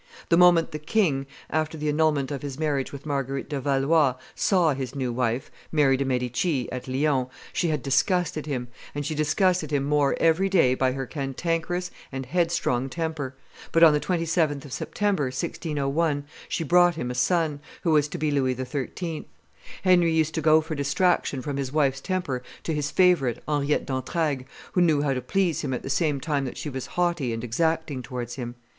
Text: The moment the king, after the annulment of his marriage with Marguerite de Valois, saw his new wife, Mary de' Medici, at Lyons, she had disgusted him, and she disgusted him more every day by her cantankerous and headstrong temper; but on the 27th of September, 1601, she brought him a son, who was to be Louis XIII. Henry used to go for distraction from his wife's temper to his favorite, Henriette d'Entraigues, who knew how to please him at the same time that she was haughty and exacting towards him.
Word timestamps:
The 0.29 0.35
moment 0.35 0.71
the 0.71 0.79
king, 0.79 1.27
after 1.51 1.77
the 1.77 1.87
annulment 1.87 2.31
of 2.31 2.41
his 2.41 2.57
marriage 2.57 2.91
with 2.91 3.05
Marguerite 3.05 3.49
de 3.49 3.61
Valois, 3.61 4.15
saw 4.33 4.73
his 4.73 4.95
new 4.95 5.13
wife, 5.13 5.51
Mary 5.71 5.95
de' 5.95 6.05
Medici, 6.05 6.67
at 6.71 6.87
Lyons, 6.87 7.27
she 7.53 7.67
had 7.67 7.83
disgusted 7.83 8.47
him, 8.47 8.67
and 8.95 9.05
she 9.05 9.13
disgusted 9.13 9.69
him 9.69 9.83
more 9.83 10.17
every 10.19 10.49
day 10.49 10.73
by 10.73 10.93
her 10.93 11.05
cantankerous 11.05 11.91
and 12.11 12.25
headstrong 12.25 12.89
temper; 12.89 13.35
but 13.71 13.83
on 13.83 13.93
the 13.93 13.99
27th 13.99 14.65
of 14.65 14.73
September, 14.73 15.25
1601, 15.25 16.25
she 16.49 16.63
brought 16.63 16.95
him 16.95 17.11
a 17.11 17.13
son, 17.13 17.59
who 17.83 17.91
was 17.91 18.07
to 18.07 18.17
be 18.17 18.31
Louis 18.31 18.55
XIII. 18.55 19.27
Henry 19.83 20.11
used 20.13 20.33
to 20.33 20.41
go 20.41 20.61
for 20.61 20.73
distraction 20.73 21.43
from 21.43 21.57
his 21.57 21.71
wife's 21.71 22.01
temper 22.01 22.41
to 22.63 22.73
his 22.73 22.89
favorite, 22.89 23.43
Henriette 23.47 23.85
d'Entraigues, 23.85 24.45
who 24.71 24.81
knew 24.81 25.03
how 25.03 25.13
to 25.13 25.21
please 25.21 25.61
him 25.61 25.75
at 25.75 25.83
the 25.83 25.91
same 25.91 26.19
time 26.19 26.45
that 26.45 26.57
she 26.57 26.71
was 26.71 26.87
haughty 26.97 27.31
and 27.31 27.43
exacting 27.43 28.01
towards 28.01 28.33
him. 28.33 28.55